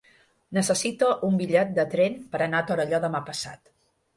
Necessito 0.57 1.09
un 1.27 1.37
bitllet 1.41 1.75
de 1.75 1.85
tren 1.93 2.17
per 2.33 2.41
anar 2.47 2.63
a 2.65 2.69
Torelló 2.73 3.05
demà 3.05 3.25
passat. 3.29 3.63